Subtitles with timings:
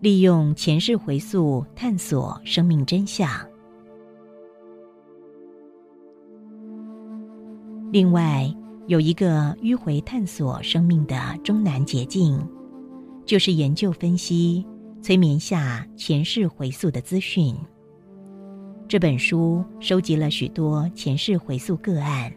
[0.00, 3.28] 利用前世回溯探索生命真相。
[7.90, 8.54] 另外，
[8.88, 12.38] 有一个迂回探索生命的终南捷径，
[13.24, 14.66] 就是研究分析
[15.00, 17.56] 催眠下前世回溯的资讯。
[18.86, 22.30] 这本书收集了许多前世回溯个案，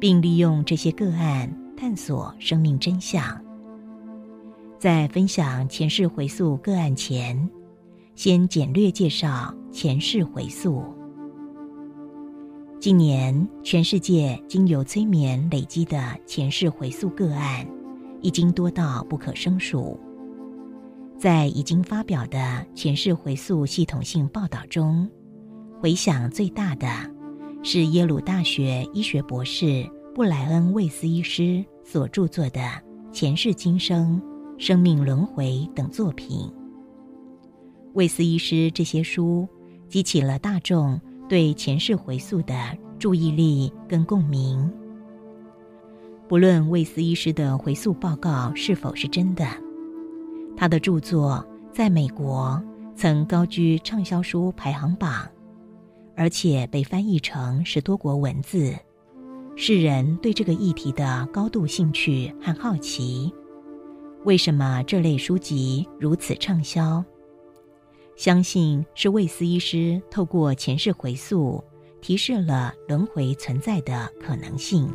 [0.00, 3.22] 并利用这些个案探索生命真相。
[4.80, 7.50] 在分享前世回溯个案前，
[8.14, 10.82] 先简略介绍前世回溯。
[12.80, 17.68] 近年，全世界经由催眠累积的前世回溯个案，
[18.22, 20.00] 已经多到不可胜数。
[21.18, 25.06] 在已经发表的前世回溯系统性报道中，
[25.78, 26.88] 回响最大的，
[27.62, 32.60] 是耶鲁大学医学博士布莱恩·魏斯医师所著作的
[33.12, 34.18] 《前世今生》。
[34.60, 36.52] 生命轮回等作品，
[37.94, 39.48] 魏斯医师这些书
[39.88, 42.54] 激起了大众对前世回溯的
[42.98, 44.70] 注意力跟共鸣。
[46.28, 49.46] 不论魏斯医师的回溯报告是否是真的，
[50.54, 52.62] 他的著作在美国
[52.94, 55.26] 曾高居畅销书排行榜，
[56.14, 58.74] 而且被翻译成十多国文字，
[59.56, 63.32] 世人对这个议题的高度兴趣和好奇。
[64.24, 67.02] 为什么这类书籍如此畅销？
[68.16, 71.64] 相信是魏斯医师透过前世回溯，
[72.02, 74.90] 提示了轮回存在的可能性。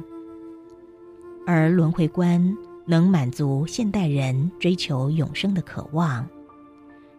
[1.48, 2.56] 而轮回观
[2.86, 6.28] 能满足现代人追求永生的渴望，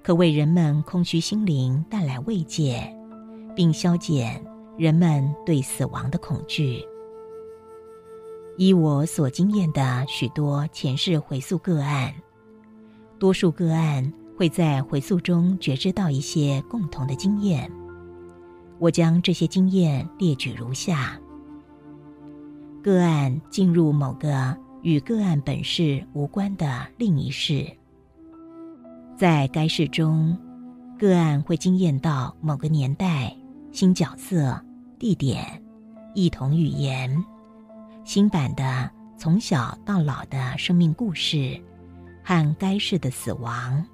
[0.04, 2.88] 可为人们空虚心灵带来慰藉，
[3.56, 4.40] 并消减
[4.78, 6.84] 人们对死亡的恐惧。
[8.58, 12.14] 依我所经验的许多前世回溯个案，
[13.18, 17.70] 多数个案会在回溯中觉知到一些共同的经验。
[18.78, 21.20] 我将这些经验列举如下：
[22.82, 27.70] 个案进入某个与个案本世无关的另一世，
[29.18, 30.34] 在该世中，
[30.98, 33.36] 个案会经验到某个年代、
[33.70, 34.58] 新角色、
[34.98, 35.62] 地点、
[36.14, 37.22] 异同语言。
[38.06, 41.60] 新版的从小到老的生命故事，
[42.22, 43.84] 和该世的死亡。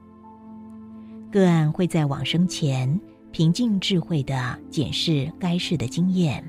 [1.30, 3.00] 个案会在往生前
[3.30, 6.46] 平静智慧的检视该世的经验。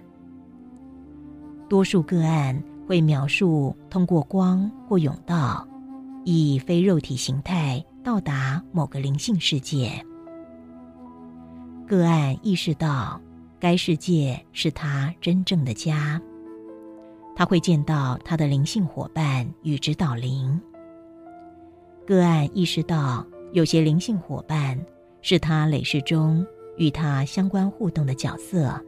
[1.69, 5.65] 多数个案会描述通过光或甬道，
[6.25, 10.05] 以非肉体形态到达某个灵性世界。
[11.87, 13.21] 个案意识到
[13.57, 16.21] 该世界是他真正的家。
[17.35, 20.59] 他会见到他的灵性伙伴与指导灵。
[22.05, 24.79] 个案意识到有些灵性伙伴
[25.21, 26.45] 是他累世中
[26.77, 28.79] 与他相关互动的角色。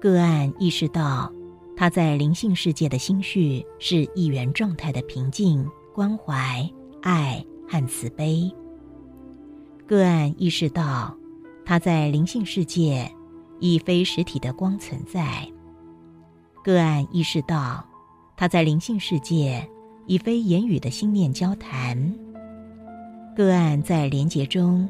[0.00, 1.32] 个案意识到
[1.76, 6.68] 他在灵性世界的心绪是一元状态的平静、关怀、
[7.02, 8.50] 爱和慈悲。
[9.86, 11.16] 个案意识到
[11.64, 13.10] 他在灵性世界
[13.58, 15.53] 以非实体的光存在。
[16.64, 17.84] 个案意识到，
[18.38, 19.68] 他在灵性世界
[20.06, 22.14] 以非言语的心念交谈。
[23.36, 24.88] 个案在连结中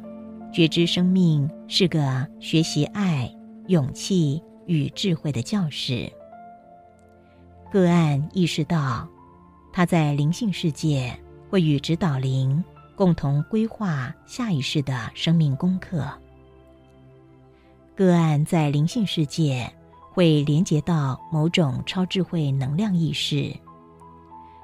[0.53, 3.29] 觉知生命是个学习爱、
[3.67, 6.09] 勇气与智慧的教室。
[7.73, 9.09] 个案意识到，
[9.73, 11.13] 他在灵性世界
[11.51, 12.63] 会与指导灵
[12.95, 16.09] 共同规划下一世的生命功课。
[17.97, 19.69] 个案在灵性世界。
[20.15, 23.53] 会连接到某种超智慧能量意识，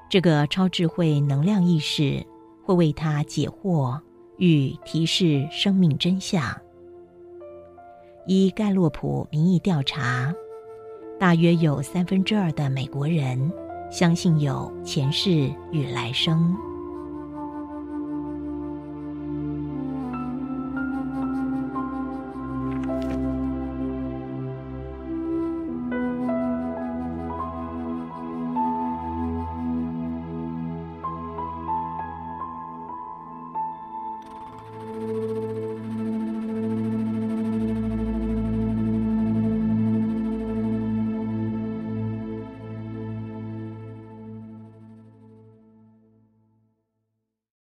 [0.09, 2.25] 这个超智慧能量意识
[2.63, 3.99] 会为他解惑
[4.37, 6.41] 与提示生命真相。
[8.27, 10.33] 依盖洛普民意调查，
[11.19, 13.51] 大约有三分之二的美国人
[13.91, 16.55] 相信有前世与来生。